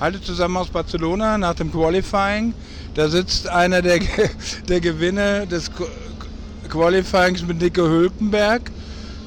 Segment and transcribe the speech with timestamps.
[0.00, 2.54] Halte zusammen aus Barcelona nach dem Qualifying.
[2.94, 3.98] Da sitzt einer der,
[4.68, 5.70] der Gewinner des
[6.68, 8.70] Qualifyings mit Nico Hülkenberg.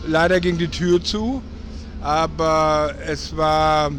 [0.07, 1.41] Leider ging die Tür zu,
[2.01, 3.91] aber es war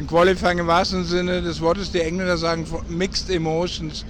[0.00, 1.92] ein Qualifying im wahrsten Sinne des Wortes.
[1.92, 4.04] Die Engländer sagen Mixed Emotions,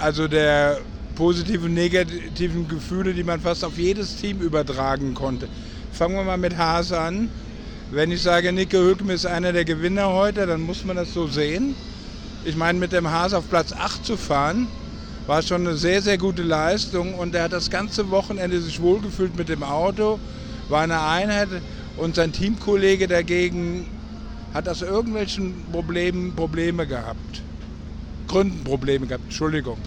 [0.00, 0.78] also der
[1.14, 5.46] positiven und negativen Gefühle, die man fast auf jedes Team übertragen konnte.
[5.92, 7.28] Fangen wir mal mit Haas an.
[7.92, 11.26] Wenn ich sage, Nico Hülkenberg ist einer der Gewinner heute, dann muss man das so
[11.26, 11.74] sehen.
[12.44, 14.68] Ich meine, mit dem Haas auf Platz 8 zu fahren,
[15.26, 19.36] war schon eine sehr, sehr gute Leistung und er hat das ganze Wochenende sich wohlgefühlt
[19.36, 20.20] mit dem Auto,
[20.68, 21.48] war eine Einheit
[21.96, 23.88] und sein Teamkollege dagegen
[24.54, 27.42] hat aus irgendwelchen Problemen Probleme gehabt.
[28.28, 29.78] Gründen Probleme gehabt, Entschuldigung.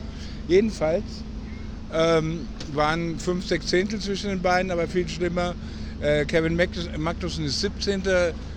[0.50, 1.04] Jedenfalls
[1.94, 5.56] ähm, waren fünf, sechs Zehntel zwischen den beiden, aber viel schlimmer.
[6.04, 6.60] Äh, Kevin
[6.98, 8.04] Magnussen ist 17.,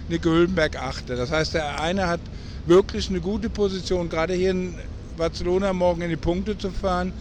[0.09, 1.11] Nico Hülkenberg 8.
[1.11, 2.21] Das heißt, der eine hat
[2.67, 4.75] wirklich eine gute Position, gerade hier in
[5.17, 7.13] Barcelona morgen in die Punkte zu fahren,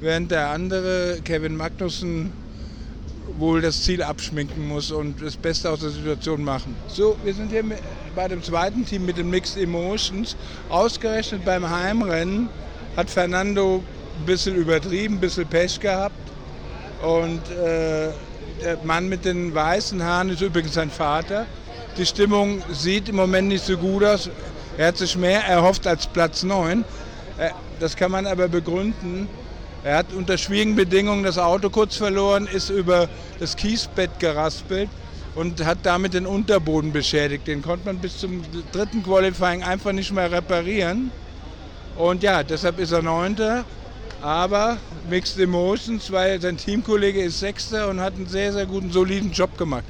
[0.00, 2.32] während der andere, Kevin Magnussen,
[3.38, 6.76] wohl das Ziel abschminken muss und das Beste aus der Situation machen.
[6.88, 7.64] So, wir sind hier
[8.14, 10.36] bei dem zweiten Team mit den Mixed Emotions.
[10.68, 12.48] Ausgerechnet beim Heimrennen
[12.96, 13.82] hat Fernando
[14.18, 16.14] ein bisschen übertrieben, ein bisschen Pech gehabt.
[17.02, 18.10] Und äh,
[18.62, 21.46] der Mann mit den weißen Haaren ist übrigens sein Vater.
[21.96, 24.30] Die Stimmung sieht im Moment nicht so gut aus.
[24.78, 26.84] Er hat sich mehr erhofft als Platz 9.
[27.38, 29.28] Äh, das kann man aber begründen.
[29.84, 33.08] Er hat unter schwierigen Bedingungen das Auto kurz verloren, ist über
[33.40, 34.88] das Kiesbett geraspelt
[35.34, 37.46] und hat damit den Unterboden beschädigt.
[37.46, 41.10] Den konnte man bis zum dritten Qualifying einfach nicht mehr reparieren.
[41.96, 43.64] Und ja, deshalb ist er Neunter.
[44.22, 44.78] Aber
[45.10, 49.58] Mixed Emotions, weil sein Teamkollege ist Sechster und hat einen sehr, sehr guten, soliden Job
[49.58, 49.84] gemacht.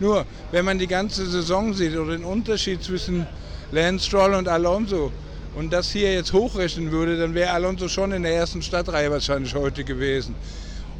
[0.00, 3.26] Nur, wenn man die ganze Saison sieht oder den Unterschied zwischen
[3.70, 5.12] Lance Stroll und Alonso,
[5.54, 9.54] und das hier jetzt hochrechnen würde, dann wäre Alonso schon in der ersten Stadtreihe wahrscheinlich
[9.54, 10.34] heute gewesen.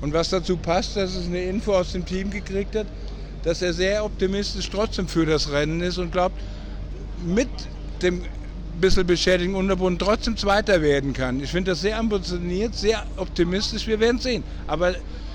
[0.00, 2.86] Und was dazu passt, dass es eine Info aus dem Team gekriegt hat,
[3.42, 6.40] dass er sehr optimistisch trotzdem für das Rennen ist und glaubt,
[7.24, 7.48] mit
[8.02, 8.24] dem
[8.80, 11.42] bisschen beschädigten Unterboden trotzdem Zweiter werden kann.
[11.42, 13.86] Ich finde das sehr ambitioniert, sehr optimistisch.
[13.86, 14.44] Wir werden sehen.
[14.66, 14.94] Aber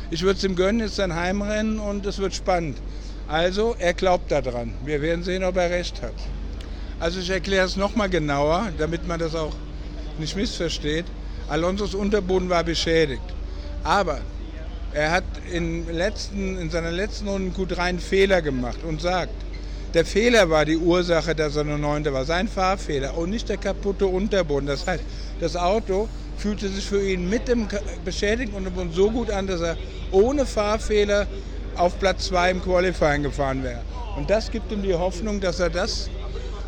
[0.09, 2.77] ich würde es ihm gönnen, jetzt sein Heimrennen und es wird spannend.
[3.27, 4.73] Also, er glaubt daran.
[4.83, 6.13] Wir werden sehen, ob er recht hat.
[6.99, 9.53] Also ich erkläre es nochmal genauer, damit man das auch
[10.19, 11.05] nicht missversteht.
[11.49, 13.21] Alonsos Unterboden war beschädigt.
[13.83, 14.21] Aber
[14.93, 19.33] er hat in, letzten, in seiner letzten Runde Q3 einen Fehler gemacht und sagt,
[19.93, 23.57] der Fehler war die Ursache, dass er nur Neunter war, sein Fahrfehler und nicht der
[23.57, 24.65] kaputte Unterboden.
[24.65, 25.03] Das heißt,
[25.39, 27.67] das Auto fühlte sich für ihn mit dem
[28.03, 29.77] beschädigten Unterboden so gut an, dass er
[30.11, 31.27] ohne Fahrfehler
[31.75, 33.81] auf Platz 2 im Qualifying gefahren wäre.
[34.15, 36.09] Und das gibt ihm die Hoffnung, dass er das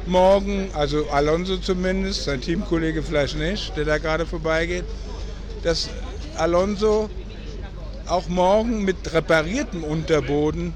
[0.06, 4.86] morgen, also Alonso zumindest, sein Teamkollege vielleicht nicht, der da gerade vorbeigeht,
[5.64, 5.90] dass
[6.38, 7.10] Alonso
[8.08, 10.76] auch morgen mit repariertem Unterboden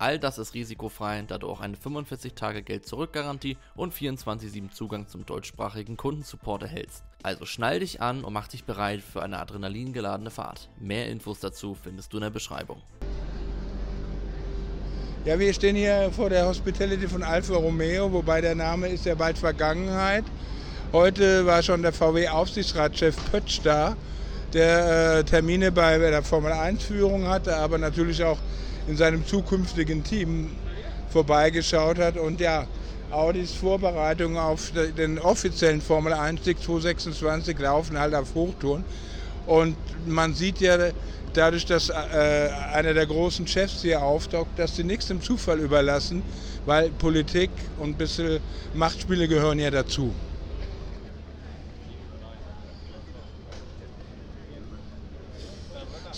[0.00, 5.26] All das ist risikofrei, da du auch eine 45 Tage Geld-Zurück-Garantie und 24-7 Zugang zum
[5.26, 7.04] deutschsprachigen Kundensupport erhältst.
[7.22, 10.70] Also schnall dich an und mach dich bereit für eine adrenalingeladene Fahrt.
[10.78, 12.80] Mehr Infos dazu findest du in der Beschreibung.
[15.26, 19.14] Ja, wir stehen hier vor der Hospitality von Alfa Romeo, wobei der Name ist ja
[19.14, 20.24] bald Vergangenheit.
[20.94, 23.98] Heute war schon der VW-Aufsichtsratschef Pötsch da,
[24.54, 28.38] der äh, Termine bei der Formel 1-Führung hatte, aber natürlich auch
[28.90, 30.50] in seinem zukünftigen Team
[31.10, 32.16] vorbeigeschaut hat.
[32.16, 32.66] Und ja,
[33.10, 38.84] Audis Vorbereitungen auf den offiziellen Formel 1 Sieg 226 laufen halt auf Hochtouren.
[39.46, 39.76] Und
[40.06, 40.90] man sieht ja
[41.32, 46.24] dadurch, dass äh, einer der großen Chefs hier auftaucht, dass sie nichts dem Zufall überlassen,
[46.66, 48.40] weil Politik und ein bisschen
[48.74, 50.14] Machtspiele gehören ja dazu.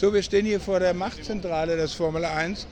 [0.02, 2.66] So, wir stehen hier vor der Machtzentrale des Formel 1.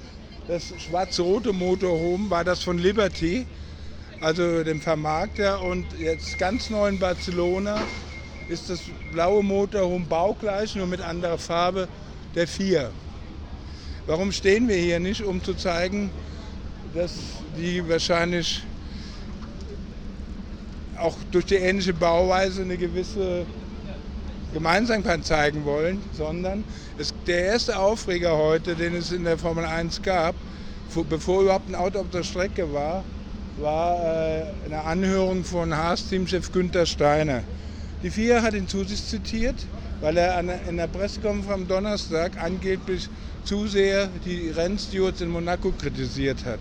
[0.48, 3.46] Das schwarz-rote Motorhome war das von Liberty,
[4.20, 5.62] also dem Vermarkter.
[5.62, 7.80] Und jetzt ganz neu in Barcelona
[8.48, 8.80] ist das
[9.12, 11.86] blaue Motorhome baugleich, nur mit anderer Farbe,
[12.34, 12.90] der 4.
[14.08, 15.22] Warum stehen wir hier nicht?
[15.22, 16.10] Um zu zeigen,
[16.96, 17.12] dass
[17.56, 18.64] die wahrscheinlich
[20.98, 23.46] auch durch die ähnliche Bauweise eine gewisse
[24.52, 26.64] Gemeinsamkeit zeigen wollen, sondern
[26.98, 30.34] es, der erste Aufreger heute, den es in der Formel 1 gab,
[31.08, 33.04] bevor überhaupt ein Auto auf der Strecke war,
[33.56, 37.44] war äh, eine Anhörung von Haas-Teamchef Günther Steiner.
[38.02, 39.66] Die FIA hat ihn zu sich zitiert,
[40.00, 43.08] weil er in der Pressekonferenz am Donnerstag angeblich
[43.44, 46.60] zu sehr die Rennstewards in Monaco kritisiert hat.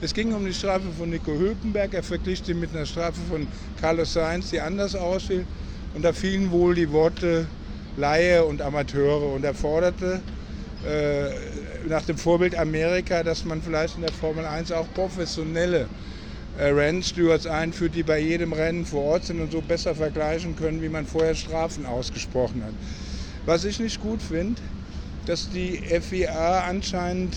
[0.00, 1.94] Es ging um die Strafe von Nico Hülkenberg.
[1.94, 3.46] Er verglich die mit einer Strafe von
[3.76, 5.46] Carlos Sainz, die anders ausfiel.
[5.92, 7.48] Und da fielen wohl die Worte
[7.96, 9.32] Laie und Amateure.
[9.34, 10.20] Und er forderte
[10.86, 15.88] äh, nach dem Vorbild Amerika, dass man vielleicht in der Formel 1 auch professionelle
[16.58, 20.82] äh, Rennstewards einführt, die bei jedem Rennen vor Ort sind und so besser vergleichen können,
[20.82, 22.72] wie man vorher Strafen ausgesprochen hat.
[23.46, 24.60] Was ich nicht gut finde,
[25.26, 27.36] dass die FIA anscheinend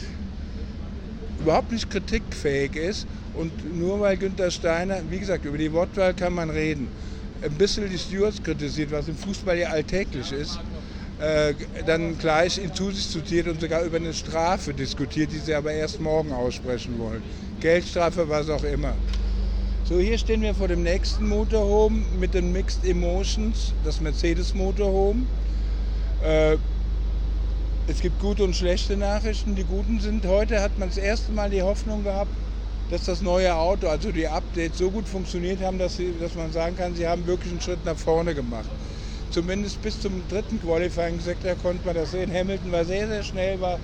[1.40, 6.34] überhaupt nicht kritikfähig ist und nur weil Günther Steiner, wie gesagt, über die Wortwahl kann
[6.34, 6.88] man reden,
[7.44, 10.60] ein bisschen die Stewards kritisiert, was im Fußball ja alltäglich ist,
[11.20, 11.54] äh,
[11.86, 15.72] dann gleich ihn zu sich zitiert und sogar über eine Strafe diskutiert, die sie aber
[15.72, 17.22] erst morgen aussprechen wollen.
[17.60, 18.94] Geldstrafe, was auch immer.
[19.86, 25.26] So, hier stehen wir vor dem nächsten Motorhome mit den Mixed Emotions, das Mercedes Motorhome.
[26.24, 26.58] Äh,
[27.88, 29.56] es gibt gute und schlechte Nachrichten.
[29.56, 32.32] Die guten sind, heute hat man das erste Mal die Hoffnung gehabt,
[32.94, 36.52] dass das neue Auto, also die Updates, so gut funktioniert haben, dass, sie, dass man
[36.52, 38.70] sagen kann, sie haben wirklich einen Schritt nach vorne gemacht.
[39.32, 42.32] Zumindest bis zum dritten Qualifying-Sektor konnte man das sehen.
[42.32, 43.80] Hamilton war sehr, sehr schnell, war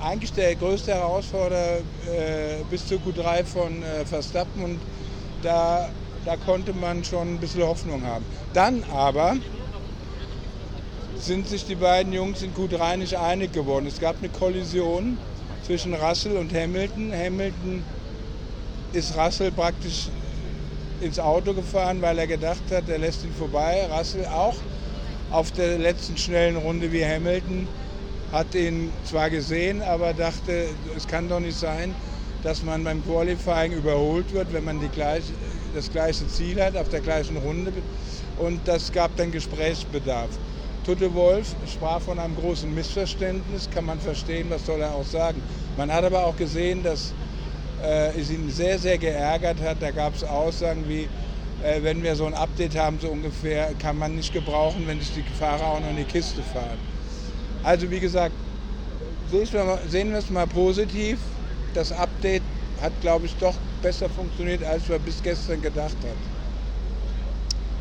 [0.00, 4.78] eigentlich der größte Herausforderer äh, bis zur Q3 von äh, Verstappen und
[5.42, 5.88] da,
[6.24, 8.24] da konnte man schon ein bisschen Hoffnung haben.
[8.52, 9.34] Dann aber
[11.18, 13.86] sind sich die beiden Jungs in Q3 nicht einig geworden.
[13.86, 15.18] Es gab eine Kollision
[15.66, 17.12] zwischen Russell und Hamilton.
[17.12, 17.82] Hamilton
[18.94, 20.08] ist Russell praktisch
[21.00, 23.86] ins Auto gefahren, weil er gedacht hat, er lässt ihn vorbei.
[23.86, 24.54] Russell auch
[25.30, 27.68] auf der letzten schnellen Runde wie Hamilton
[28.30, 31.94] hat ihn zwar gesehen, aber dachte, es kann doch nicht sein,
[32.42, 35.32] dass man beim Qualifying überholt wird, wenn man gleich,
[35.72, 37.72] das gleiche Ziel hat auf der gleichen Runde.
[38.36, 40.38] Und das gab dann Gesprächsbedarf.
[40.84, 45.42] Tutte Wolf sprach von einem großen Missverständnis, kann man verstehen, was soll er auch sagen.
[45.76, 47.14] Man hat aber auch gesehen, dass
[47.84, 49.76] äh, es ihn sehr, sehr geärgert hat.
[49.80, 51.08] Da gab es Aussagen wie,
[51.62, 55.12] äh, wenn wir so ein Update haben, so ungefähr, kann man nicht gebrauchen, wenn sich
[55.12, 56.78] die Fahrer auch noch in die Kiste fahren.
[57.62, 58.34] Also wie gesagt,
[59.88, 61.18] sehen wir es mal positiv.
[61.74, 62.42] Das Update
[62.80, 66.34] hat, glaube ich, doch besser funktioniert, als wir bis gestern gedacht haben.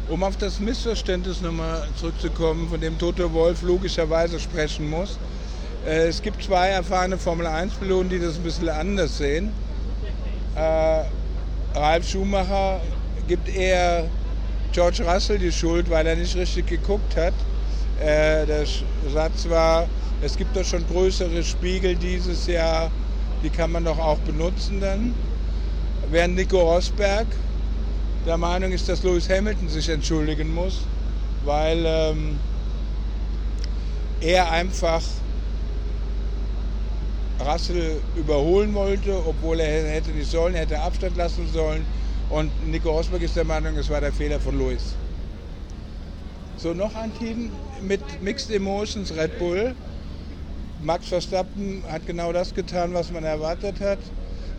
[0.09, 5.17] Um auf das Missverständnis nochmal zurückzukommen, von dem Toto Wolf logischerweise sprechen muss.
[5.85, 9.51] Äh, es gibt zwei erfahrene Formel-1-Piloten, die das ein bisschen anders sehen.
[10.55, 11.03] Äh,
[11.75, 12.81] Ralf Schumacher
[13.27, 14.11] gibt eher
[14.71, 17.33] George Russell die Schuld, weil er nicht richtig geguckt hat.
[17.99, 18.65] Äh, der
[19.11, 19.87] Satz war,
[20.21, 22.91] es gibt doch schon größere Spiegel dieses Jahr,
[23.41, 25.15] die kann man doch auch benutzen dann.
[26.07, 27.35] Während Nico Rosberg
[28.25, 30.87] der Meinung ist, dass Lewis Hamilton sich entschuldigen muss,
[31.41, 32.39] weil ähm,
[34.19, 35.03] er einfach
[37.45, 41.85] Russell überholen wollte, obwohl er hätte nicht sollen, hätte Abstand lassen sollen.
[42.29, 44.95] Und Nico Rosberg ist der Meinung, es war der Fehler von Lewis.
[46.57, 49.75] So, noch ein Team mit Mixed Emotions, Red Bull.
[50.81, 53.99] Max Verstappen hat genau das getan, was man erwartet hat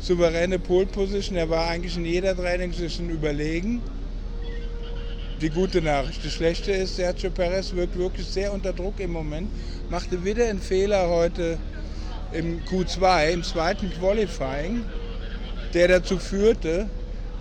[0.04, 1.36] souveräne Pole Position.
[1.36, 3.80] Er war eigentlich in jeder Trainingssession überlegen.
[5.40, 6.22] Die gute Nachricht.
[6.24, 9.48] Die schlechte ist, Sergio Perez wirkt wirklich sehr unter Druck im Moment.
[9.90, 11.58] Machte wieder einen Fehler heute
[12.34, 14.84] im Q2, im zweiten Qualifying,
[15.72, 16.88] der dazu führte,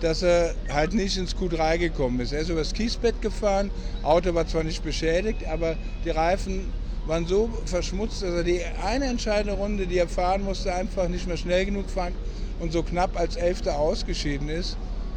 [0.00, 2.32] dass er halt nicht ins Q3 gekommen ist.
[2.32, 3.70] Er ist übers Kiesbett gefahren,
[4.02, 6.70] Auto war zwar nicht beschädigt, aber die Reifen
[7.06, 11.26] waren so verschmutzt, dass er die eine entscheidende Runde, die er fahren musste, einfach nicht
[11.26, 12.14] mehr schnell genug fahren
[12.60, 14.76] und so knapp als Elfter ausgeschieden ist.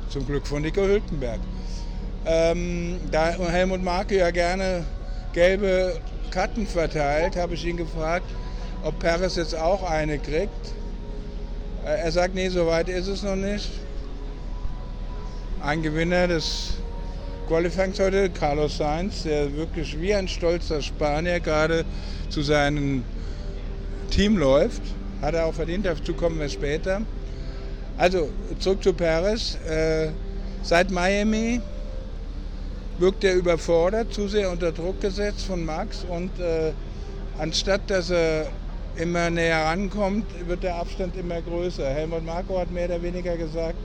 [0.09, 1.39] Zum Glück von Nico Hülkenberg.
[2.25, 4.85] Ähm, da Helmut Marke ja gerne
[5.33, 5.99] gelbe
[6.31, 8.25] Karten verteilt, habe ich ihn gefragt,
[8.83, 10.73] ob Perez jetzt auch eine kriegt.
[11.85, 13.69] Äh, er sagt, nee, so weit ist es noch nicht.
[15.61, 16.73] Ein Gewinner des
[17.47, 21.85] Qualifyings heute, Carlos Sainz, der wirklich wie ein stolzer Spanier gerade
[22.29, 23.03] zu seinem
[24.11, 24.81] Team läuft.
[25.21, 27.01] Hat er auch verdient, dazu kommen wir später.
[27.97, 28.29] Also
[28.59, 29.57] zurück zu Paris.
[29.67, 30.09] Äh,
[30.61, 31.61] seit Miami
[32.99, 36.71] wirkt er überfordert, zu sehr unter Druck gesetzt von Max und äh,
[37.37, 38.47] anstatt dass er
[38.99, 41.87] immer näher rankommt, wird der Abstand immer größer.
[41.87, 43.75] Helmut Marko hat mehr oder weniger gesagt,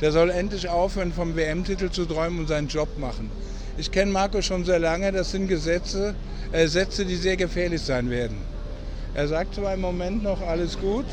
[0.00, 3.30] der soll endlich aufhören, vom WM-Titel zu träumen und seinen Job machen.
[3.76, 6.14] Ich kenne Marco schon sehr lange, das sind Gesetze,
[6.52, 8.38] äh, Sätze, die sehr gefährlich sein werden.
[9.14, 11.06] Er sagt zwar im Moment noch alles gut,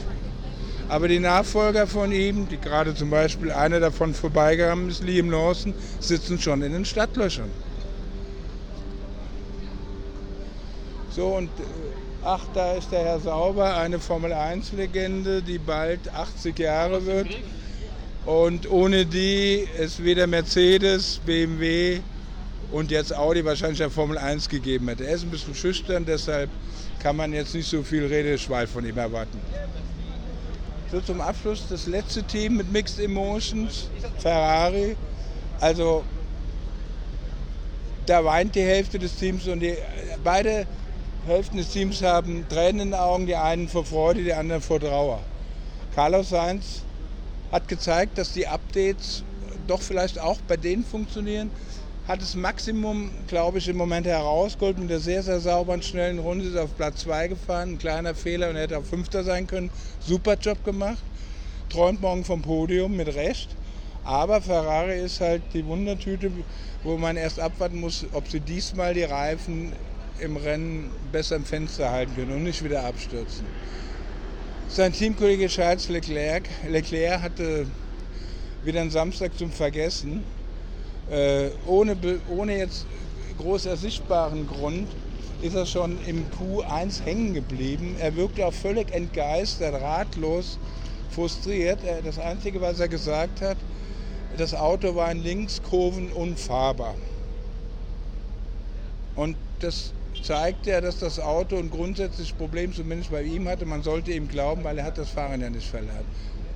[0.88, 5.74] aber die Nachfolger von ihm, die gerade zum Beispiel einer davon vorbeigegangen ist, Liam Lawson,
[6.00, 7.50] sitzen schon in den Stadtlöchern.
[11.10, 11.95] So und äh,
[12.26, 17.28] ach, da ist der Herr Sauber, eine Formel-1-Legende, die bald 80 Jahre wird.
[18.26, 22.00] Und ohne die es weder Mercedes, BMW
[22.72, 25.06] und jetzt Audi wahrscheinlich der Formel 1 gegeben hätte.
[25.06, 26.50] Er ist ein bisschen schüchtern, deshalb
[27.00, 29.40] kann man jetzt nicht so viel Redeschwall von ihm erwarten.
[30.92, 34.96] So zum Abschluss das letzte Team mit Mixed Emotions, Ferrari.
[35.60, 36.04] Also
[38.08, 39.76] da weint die Hälfte des Teams und die,
[40.24, 40.66] beide
[41.26, 44.80] Hälften des Teams haben Tränen in den Augen, die einen vor Freude, die anderen vor
[44.80, 45.20] Trauer.
[45.96, 46.84] Carlos Sainz
[47.52, 49.24] hat gezeigt, dass die Updates
[49.68, 51.50] doch vielleicht auch bei denen funktionieren.
[52.08, 56.46] Hat das Maximum, glaube ich, im Moment herausgeholt mit der sehr, sehr sauberen, schnellen Runde.
[56.46, 57.72] Ist auf Platz 2 gefahren.
[57.72, 59.72] Ein kleiner Fehler und er hätte auch Fünfter sein können.
[60.00, 61.04] Super Job gemacht.
[61.70, 63.50] Träumt morgen vom Podium mit Recht.
[64.04, 66.30] Aber Ferrari ist halt die Wundertüte,
[66.84, 69.74] wo man erst abwarten muss, ob sie diesmal die Reifen
[70.20, 73.46] im Rennen besser im Fenster halten können und nicht wieder abstürzen.
[74.68, 77.68] Sein Teamkollege Charles Leclerc, Leclerc hatte
[78.64, 80.24] wieder einen Samstag zum Vergessen.
[81.10, 81.96] Äh, ohne,
[82.30, 82.86] ohne jetzt
[83.38, 84.88] groß ersichtbaren Grund
[85.42, 87.96] ist er schon im Q1 hängen geblieben.
[88.00, 90.58] Er wirkte auch völlig entgeistert, ratlos,
[91.12, 91.80] frustriert.
[92.04, 93.58] Das Einzige, was er gesagt hat,
[94.38, 96.96] das Auto war in Linkskurven unfahrbar.
[99.16, 99.94] Und das
[100.24, 103.66] zeigt ja, dass das Auto ein grundsätzliches Problem zumindest bei ihm hatte.
[103.66, 106.08] Man sollte ihm glauben, weil er hat das Fahren ja nicht verlernt.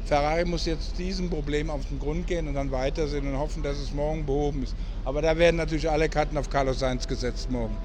[0.03, 3.77] Ferrari muss jetzt diesem Problem auf den Grund gehen und dann weitersehen und hoffen, dass
[3.77, 4.75] es morgen behoben ist.
[5.03, 7.77] Aber da werden natürlich alle Karten auf Carlos Sainz gesetzt morgen.